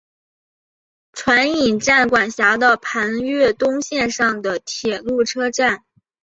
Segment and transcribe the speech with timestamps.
[1.13, 5.85] 船引站管辖的磐越东线上的铁路车站。